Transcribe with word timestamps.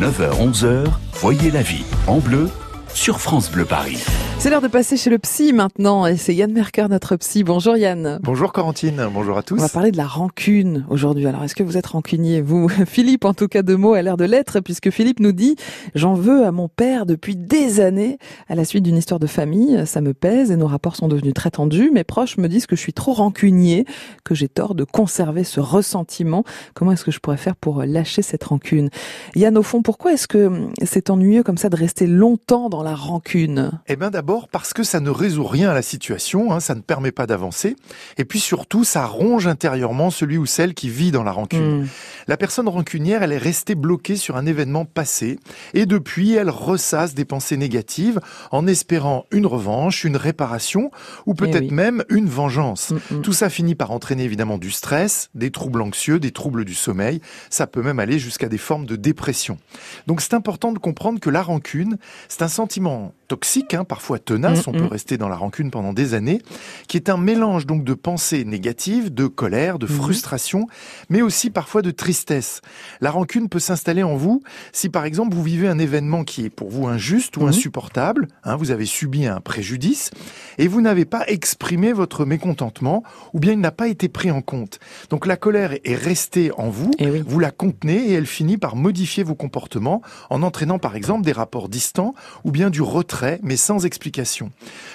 9h-11h, 0.00 0.86
voyez 1.14 1.50
la 1.50 1.62
vie 1.62 1.84
en 2.06 2.18
bleu 2.18 2.48
sur 2.92 3.20
France 3.20 3.50
Bleu 3.50 3.64
Paris. 3.64 4.04
C'est 4.44 4.50
l'heure 4.50 4.60
de 4.60 4.68
passer 4.68 4.98
chez 4.98 5.08
le 5.08 5.18
psy 5.18 5.54
maintenant 5.54 6.06
et 6.06 6.18
c'est 6.18 6.34
Yann 6.34 6.52
Merker, 6.52 6.88
notre 6.90 7.16
psy. 7.16 7.44
Bonjour 7.44 7.78
Yann. 7.78 8.18
Bonjour 8.22 8.52
Corentine, 8.52 9.08
bonjour 9.10 9.38
à 9.38 9.42
tous. 9.42 9.54
On 9.54 9.62
va 9.62 9.70
parler 9.70 9.90
de 9.90 9.96
la 9.96 10.06
rancune 10.06 10.84
aujourd'hui. 10.90 11.26
Alors 11.26 11.44
est-ce 11.44 11.54
que 11.54 11.62
vous 11.62 11.78
êtes 11.78 11.86
rancunier 11.86 12.42
Vous, 12.42 12.68
Philippe 12.86 13.24
en 13.24 13.32
tout 13.32 13.48
cas 13.48 13.62
de 13.62 13.74
mots 13.74 13.94
a 13.94 14.02
l'air 14.02 14.18
de 14.18 14.26
l'être 14.26 14.60
puisque 14.60 14.90
Philippe 14.90 15.18
nous 15.18 15.32
dit 15.32 15.56
«J'en 15.94 16.12
veux 16.12 16.44
à 16.44 16.52
mon 16.52 16.68
père 16.68 17.06
depuis 17.06 17.36
des 17.36 17.80
années 17.80 18.18
à 18.46 18.54
la 18.54 18.66
suite 18.66 18.84
d'une 18.84 18.98
histoire 18.98 19.18
de 19.18 19.26
famille. 19.26 19.86
Ça 19.86 20.02
me 20.02 20.12
pèse 20.12 20.50
et 20.50 20.56
nos 20.56 20.66
rapports 20.66 20.96
sont 20.96 21.08
devenus 21.08 21.32
très 21.32 21.50
tendus. 21.50 21.90
Mes 21.90 22.04
proches 22.04 22.36
me 22.36 22.46
disent 22.46 22.66
que 22.66 22.76
je 22.76 22.82
suis 22.82 22.92
trop 22.92 23.14
rancunier, 23.14 23.86
que 24.24 24.34
j'ai 24.34 24.48
tort 24.48 24.74
de 24.74 24.84
conserver 24.84 25.44
ce 25.44 25.60
ressentiment. 25.60 26.44
Comment 26.74 26.92
est-ce 26.92 27.06
que 27.06 27.12
je 27.12 27.18
pourrais 27.18 27.38
faire 27.38 27.56
pour 27.56 27.82
lâcher 27.84 28.20
cette 28.20 28.44
rancune?» 28.44 28.90
Yann, 29.36 29.56
au 29.56 29.62
fond, 29.62 29.80
pourquoi 29.80 30.12
est-ce 30.12 30.28
que 30.28 30.68
c'est 30.84 31.08
ennuyeux 31.08 31.44
comme 31.44 31.56
ça 31.56 31.70
de 31.70 31.76
rester 31.76 32.06
longtemps 32.06 32.68
dans 32.68 32.82
la 32.82 32.94
rancune? 32.94 33.80
Eh 33.86 33.96
bien 33.96 34.10
d'abord 34.10 34.33
parce 34.52 34.72
que 34.72 34.82
ça 34.82 35.00
ne 35.00 35.10
résout 35.10 35.46
rien 35.46 35.70
à 35.70 35.74
la 35.74 35.82
situation, 35.82 36.52
hein, 36.52 36.60
ça 36.60 36.74
ne 36.74 36.80
permet 36.80 37.12
pas 37.12 37.26
d'avancer, 37.26 37.76
et 38.18 38.24
puis 38.24 38.40
surtout 38.40 38.84
ça 38.84 39.06
ronge 39.06 39.46
intérieurement 39.46 40.10
celui 40.10 40.38
ou 40.38 40.46
celle 40.46 40.74
qui 40.74 40.88
vit 40.88 41.10
dans 41.10 41.22
la 41.22 41.32
rancune. 41.32 41.82
Hmm. 41.82 41.88
La 42.26 42.36
personne 42.36 42.68
rancunière, 42.68 43.22
elle 43.22 43.32
est 43.32 43.38
restée 43.38 43.74
bloquée 43.74 44.16
sur 44.16 44.36
un 44.36 44.46
événement 44.46 44.84
passé, 44.84 45.38
et 45.72 45.86
depuis 45.86 46.34
elle 46.34 46.50
ressasse 46.50 47.14
des 47.14 47.24
pensées 47.24 47.56
négatives 47.56 48.20
en 48.50 48.66
espérant 48.66 49.26
une 49.30 49.46
revanche, 49.46 50.04
une 50.04 50.16
réparation, 50.16 50.90
ou 51.26 51.34
peut-être 51.34 51.68
oui. 51.68 51.74
même 51.74 52.04
une 52.08 52.28
vengeance. 52.28 52.90
Mm, 52.90 53.16
mm. 53.16 53.22
Tout 53.22 53.32
ça 53.32 53.48
finit 53.48 53.74
par 53.74 53.90
entraîner 53.90 54.24
évidemment 54.24 54.58
du 54.58 54.70
stress, 54.70 55.30
des 55.34 55.50
troubles 55.50 55.82
anxieux, 55.82 56.18
des 56.18 56.32
troubles 56.32 56.64
du 56.64 56.74
sommeil, 56.74 57.20
ça 57.50 57.66
peut 57.66 57.82
même 57.82 57.98
aller 57.98 58.18
jusqu'à 58.18 58.48
des 58.48 58.58
formes 58.58 58.86
de 58.86 58.96
dépression. 58.96 59.58
Donc 60.06 60.20
c'est 60.20 60.34
important 60.34 60.72
de 60.72 60.78
comprendre 60.78 61.20
que 61.20 61.30
la 61.30 61.42
rancune, 61.42 61.98
c'est 62.28 62.42
un 62.42 62.48
sentiment 62.48 63.12
toxique, 63.26 63.74
hein, 63.74 63.84
parfois 63.84 64.18
tenace, 64.18 64.66
Mm, 64.66 64.70
on 64.70 64.72
peut 64.72 64.84
mm. 64.84 64.88
rester 64.88 65.18
dans 65.18 65.28
la 65.28 65.36
rancune 65.36 65.70
pendant 65.70 65.92
des 65.92 66.14
années, 66.14 66.40
qui 66.88 66.96
est 66.96 67.08
un 67.08 67.16
mélange 67.16 67.66
donc 67.66 67.84
de 67.84 67.94
pensées 67.94 68.44
négatives, 68.44 69.12
de 69.12 69.26
colère, 69.26 69.78
de 69.78 69.86
Mhm. 69.86 69.92
frustration, 69.92 70.66
mais 71.08 71.22
aussi 71.22 71.50
parfois 71.50 71.82
de 71.82 71.90
tristesse. 71.90 72.60
La 73.00 73.10
rancune 73.10 73.48
peut 73.48 73.58
s'installer 73.58 74.02
en 74.02 74.16
vous 74.16 74.42
si 74.72 74.88
par 74.88 75.04
exemple 75.04 75.34
vous 75.34 75.42
vivez 75.42 75.68
un 75.68 75.78
événement 75.78 76.24
qui 76.24 76.44
est 76.44 76.50
pour 76.50 76.70
vous 76.70 76.86
injuste 76.86 77.36
ou 77.36 77.46
insupportable, 77.46 78.28
hein, 78.44 78.56
vous 78.56 78.70
avez 78.70 78.84
subi 78.86 79.26
un 79.26 79.40
préjudice, 79.40 80.10
et 80.58 80.68
vous 80.68 80.80
n'avez 80.80 81.04
pas 81.04 81.24
exprimé 81.26 81.92
votre 81.92 82.24
mécontentement, 82.24 83.02
ou 83.32 83.40
bien 83.40 83.52
il 83.52 83.60
n'a 83.60 83.72
pas 83.72 83.88
été 83.88 84.08
pris 84.08 84.30
en 84.30 84.42
compte. 84.42 84.78
Donc 85.10 85.26
la 85.26 85.36
colère 85.36 85.72
est 85.84 85.94
restée 85.96 86.50
en 86.58 86.68
vous, 86.68 86.90
Eh 86.98 87.08
oui. 87.10 87.22
vous 87.26 87.38
la 87.40 87.50
contenez 87.50 88.10
et 88.10 88.12
elle 88.12 88.26
finit 88.26 88.58
par 88.58 88.76
modifier 88.76 89.22
vos 89.24 89.34
comportements 89.34 90.02
en 90.30 90.42
entraînant 90.42 90.78
par 90.78 90.96
exemple 90.96 91.22
des 91.24 91.32
rapports 91.32 91.68
distants 91.68 92.14
ou 92.44 92.50
bien 92.50 92.68
du 92.70 92.82
retrait 92.82 93.13
mais 93.42 93.56
sans 93.56 93.86
explication. 93.86 94.50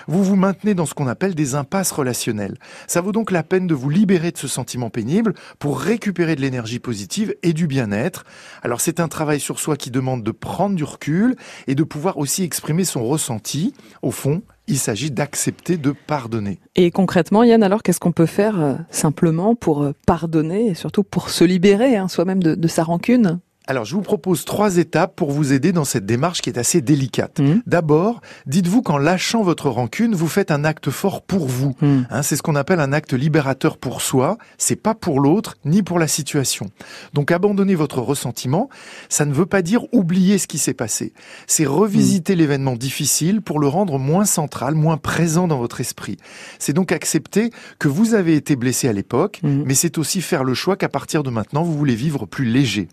Vous 0.07 0.23
vous 0.23 0.35
maintenez 0.35 0.73
dans 0.73 0.85
ce 0.85 0.93
qu'on 0.93 1.07
appelle 1.07 1.35
des 1.35 1.55
impasses 1.55 1.91
relationnelles. 1.91 2.57
Ça 2.87 3.01
vaut 3.01 3.11
donc 3.11 3.31
la 3.31 3.43
peine 3.43 3.67
de 3.67 3.73
vous 3.73 3.89
libérer 3.89 4.31
de 4.31 4.37
ce 4.37 4.47
sentiment 4.47 4.89
pénible 4.89 5.33
pour 5.59 5.79
récupérer 5.79 6.35
de 6.35 6.41
l'énergie 6.41 6.79
positive 6.79 7.35
et 7.43 7.53
du 7.53 7.67
bien-être. 7.67 8.25
Alors 8.61 8.81
c'est 8.81 8.99
un 8.99 9.07
travail 9.07 9.39
sur 9.39 9.59
soi 9.59 9.77
qui 9.77 9.91
demande 9.91 10.23
de 10.23 10.31
prendre 10.31 10.75
du 10.75 10.83
recul 10.83 11.35
et 11.67 11.75
de 11.75 11.83
pouvoir 11.83 12.17
aussi 12.17 12.43
exprimer 12.43 12.83
son 12.83 13.05
ressenti. 13.05 13.73
Au 14.01 14.11
fond, 14.11 14.41
il 14.67 14.77
s'agit 14.77 15.11
d'accepter 15.11 15.77
de 15.77 15.91
pardonner. 15.91 16.59
Et 16.75 16.91
concrètement, 16.91 17.43
Yann, 17.43 17.63
alors 17.63 17.83
qu'est-ce 17.83 17.99
qu'on 17.99 18.11
peut 18.11 18.27
faire 18.27 18.61
euh, 18.61 18.75
simplement 18.91 19.55
pour 19.55 19.83
euh, 19.83 19.93
pardonner 20.05 20.67
et 20.67 20.73
surtout 20.75 21.03
pour 21.03 21.29
se 21.29 21.43
libérer 21.43 21.97
hein, 21.97 22.07
soi-même 22.07 22.41
de, 22.43 22.55
de 22.55 22.67
sa 22.67 22.83
rancune? 22.83 23.39
Alors, 23.69 23.85
je 23.85 23.93
vous 23.93 24.01
propose 24.01 24.45
trois 24.45 24.77
étapes 24.77 25.15
pour 25.15 25.29
vous 25.29 25.53
aider 25.53 25.71
dans 25.71 25.85
cette 25.85 26.07
démarche 26.07 26.41
qui 26.41 26.49
est 26.49 26.57
assez 26.57 26.81
délicate. 26.81 27.39
Mhm. 27.39 27.61
D'abord, 27.67 28.19
dites-vous 28.47 28.81
qu'en 28.81 28.97
lâchant 28.97 29.43
votre 29.43 29.69
rancune, 29.69 30.15
vous 30.15 30.27
faites 30.27 30.49
un 30.49 30.63
acte 30.63 30.89
fort 30.89 31.21
pour 31.21 31.45
vous. 31.45 31.75
Hmm. 31.79 32.01
Hein, 32.09 32.23
c'est 32.23 32.35
ce 32.35 32.41
qu'on 32.41 32.55
appelle 32.55 32.79
un 32.79 32.93
acte 32.93 33.13
libérateur 33.13 33.77
pour 33.77 34.01
soi. 34.01 34.39
C'est 34.57 34.75
pas 34.75 34.95
pour 34.95 35.19
l'autre 35.19 35.55
ni 35.65 35.83
pour 35.83 35.99
la 35.99 36.07
situation. 36.07 36.71
Donc, 37.13 37.29
abandonner 37.29 37.75
votre 37.75 37.99
ressentiment, 37.99 38.69
ça 39.07 39.25
ne 39.25 39.33
veut 39.33 39.45
pas 39.45 39.61
dire 39.61 39.83
oublier 39.93 40.39
ce 40.39 40.47
qui 40.47 40.57
s'est 40.57 40.73
passé. 40.73 41.13
C'est 41.45 41.67
revisiter 41.67 42.35
l'événement 42.35 42.75
difficile 42.75 43.43
pour 43.43 43.59
le 43.59 43.67
rendre 43.67 43.99
moins 43.99 44.25
central, 44.25 44.73
moins 44.73 44.97
présent 44.97 45.47
dans 45.47 45.59
votre 45.59 45.79
esprit. 45.79 46.17
C'est 46.57 46.73
donc 46.73 46.91
accepter 46.91 47.51
que 47.77 47.87
vous 47.87 48.15
avez 48.15 48.35
été 48.35 48.55
blessé 48.55 48.87
à 48.87 48.93
l'époque, 48.93 49.41
mais 49.43 49.75
c'est 49.75 49.99
aussi 49.99 50.21
faire 50.21 50.43
le 50.43 50.55
choix 50.55 50.75
qu'à 50.75 50.89
partir 50.89 51.21
de 51.21 51.29
maintenant, 51.29 51.61
vous 51.61 51.77
voulez 51.77 51.93
vivre 51.93 52.25
plus 52.25 52.45
léger. 52.45 52.87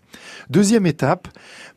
Deuxième 0.51 0.66
étape, 0.75 1.27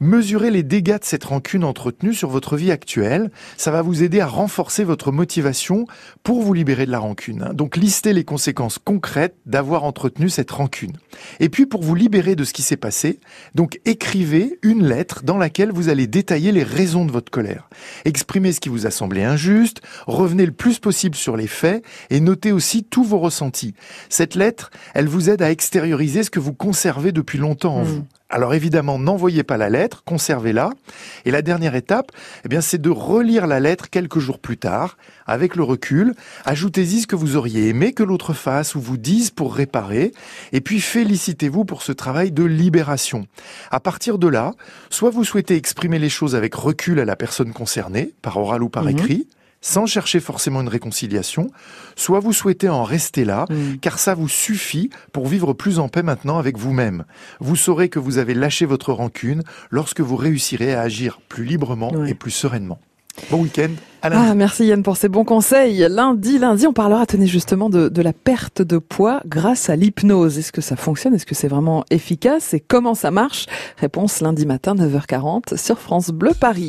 mesurer 0.00 0.50
les 0.50 0.62
dégâts 0.62 0.98
de 0.98 1.04
cette 1.04 1.24
rancune 1.24 1.64
entretenue 1.64 2.14
sur 2.14 2.28
votre 2.30 2.56
vie 2.56 2.70
actuelle. 2.70 3.30
Ça 3.56 3.70
va 3.70 3.82
vous 3.82 4.02
aider 4.02 4.20
à 4.20 4.26
renforcer 4.26 4.84
votre 4.84 5.12
motivation 5.12 5.86
pour 6.22 6.42
vous 6.42 6.52
libérer 6.52 6.86
de 6.86 6.90
la 6.90 6.98
rancune. 6.98 7.42
hein. 7.42 7.54
Donc 7.54 7.76
listez 7.76 8.12
les 8.12 8.24
conséquences 8.24 8.78
concrètes 8.82 9.36
d'avoir 9.46 9.84
entretenu 9.84 10.28
cette 10.28 10.50
rancune. 10.50 10.92
Et 11.38 11.48
puis 11.48 11.66
pour 11.66 11.82
vous 11.82 11.94
libérer 11.94 12.34
de 12.36 12.44
ce 12.44 12.52
qui 12.52 12.62
s'est 12.62 12.76
passé, 12.76 13.20
donc 13.54 13.80
écrivez 13.84 14.58
une 14.62 14.84
lettre 14.86 15.22
dans 15.22 15.38
laquelle 15.38 15.70
vous 15.72 15.88
allez 15.88 16.06
détailler 16.06 16.52
les 16.52 16.62
raisons 16.62 17.04
de 17.04 17.12
votre 17.12 17.30
colère. 17.30 17.68
Exprimez 18.04 18.52
ce 18.52 18.60
qui 18.60 18.68
vous 18.68 18.86
a 18.86 18.90
semblé 18.90 19.22
injuste, 19.22 19.80
revenez 20.06 20.46
le 20.46 20.52
plus 20.52 20.78
possible 20.78 21.14
sur 21.16 21.36
les 21.36 21.46
faits 21.46 21.84
et 22.10 22.20
notez 22.20 22.52
aussi 22.52 22.84
tous 22.84 23.04
vos 23.04 23.18
ressentis. 23.18 23.74
Cette 24.08 24.34
lettre, 24.34 24.70
elle 24.94 25.08
vous 25.08 25.30
aide 25.30 25.42
à 25.42 25.50
extérioriser 25.50 26.22
ce 26.22 26.30
que 26.30 26.40
vous 26.40 26.52
conservez 26.54 27.12
depuis 27.12 27.38
longtemps 27.38 27.76
en 27.76 27.80
Mm. 27.84 27.84
vous. 27.84 28.04
Alors 28.30 28.54
évidemment, 28.54 28.98
n'envoyez 28.98 29.42
pas 29.42 29.56
la 29.56 29.68
lettre, 29.68 30.04
conservez-la. 30.04 30.70
Et 31.24 31.32
la 31.32 31.42
dernière 31.42 31.74
étape, 31.74 32.12
eh 32.44 32.48
bien, 32.48 32.60
c'est 32.60 32.80
de 32.80 32.88
relire 32.88 33.48
la 33.48 33.58
lettre 33.58 33.91
quelques 33.91 34.20
jours 34.20 34.38
plus 34.38 34.56
tard, 34.56 34.96
avec 35.26 35.56
le 35.56 35.64
recul. 35.64 36.14
Ajoutez-y 36.44 37.00
ce 37.00 37.06
que 37.08 37.16
vous 37.16 37.36
auriez 37.36 37.68
aimé 37.68 37.92
que 37.92 38.04
l'autre 38.04 38.32
fasse 38.32 38.76
ou 38.76 38.80
vous 38.80 38.96
dise 38.96 39.30
pour 39.30 39.54
réparer. 39.54 40.12
Et 40.52 40.60
puis 40.60 40.80
félicitez-vous 40.80 41.64
pour 41.64 41.82
ce 41.82 41.91
travail 41.91 42.30
de 42.30 42.44
libération. 42.44 43.26
À 43.72 43.80
partir 43.80 44.16
de 44.16 44.28
là, 44.28 44.52
soit 44.91 45.10
vous 45.10 45.24
souhaitez 45.24 45.56
exprimer 45.56 45.98
les 45.98 46.08
choses 46.08 46.36
avec 46.36 46.54
recul 46.54 47.00
à 47.00 47.04
la 47.04 47.16
personne 47.16 47.52
concernée, 47.52 48.12
par 48.22 48.36
oral 48.36 48.62
ou 48.62 48.68
par 48.68 48.84
Mhm. 48.84 48.91
écrit, 48.91 49.26
sans 49.60 49.87
chercher 49.87 50.21
forcément 50.21 50.60
une 50.60 50.69
réconciliation, 50.69 51.48
soit 51.97 52.21
vous 52.21 52.32
souhaitez 52.32 52.69
en 52.69 52.82
rester 52.82 53.25
là, 53.25 53.44
Hmm. 53.50 53.76
car 53.81 53.98
ça 53.98 54.15
vous 54.15 54.28
suffit 54.28 54.91
pour 55.12 55.26
vivre 55.26 55.53
plus 55.53 55.78
en 55.78 55.88
paix 55.88 56.03
maintenant 56.03 56.38
avec 56.38 56.56
vous-même. 56.59 57.04
Vous 57.41 57.56
saurez 57.56 57.88
que 57.88 57.98
vous 57.98 58.19
avez 58.19 58.34
lâché 58.34 58.65
votre 58.66 58.93
rancune 58.93 59.43
lorsque 59.71 60.00
vous 60.00 60.16
réussirez 60.16 60.75
à 60.75 60.81
agir 60.82 61.21
plus 61.28 61.44
librement 61.44 61.93
Ouais. 61.93 62.10
et 62.10 62.15
plus 62.15 62.31
sereinement. 62.31 62.78
Bon 63.31 63.43
week-end. 63.43 63.69
Ah, 64.03 64.34
merci 64.34 64.65
Yann 64.66 64.82
pour 64.82 64.97
ces 64.97 65.09
bons 65.10 65.25
conseils. 65.25 65.84
Lundi, 65.91 66.38
lundi, 66.38 66.66
on 66.66 66.72
parlera, 66.72 67.04
tenez 67.04 67.27
justement, 67.27 67.69
de, 67.69 67.88
de 67.91 68.03
la 68.03 68.15
perte 68.15 68.62
de 68.62 68.78
poids 68.78 69.21
grâce 69.27 69.69
à 69.69 69.77
l'hypnose. 69.77 70.38
Est-ce 70.38 70.53
que 70.53 70.62
ça 70.62 70.77
fonctionne? 70.77 71.12
Est-ce 71.15 71.27
que 71.27 71.34
c'est 71.34 71.48
vraiment 71.48 71.84
efficace? 71.91 72.54
Et 72.54 72.60
comment 72.60 72.94
ça 72.94 73.10
marche? 73.10 73.44
Réponse 73.77 74.21
lundi 74.21 74.47
matin, 74.47 74.75
9h40 74.75 75.56
sur 75.59 75.78
France 75.81 76.10
Bleu 76.10 76.32
Paris. 76.38 76.69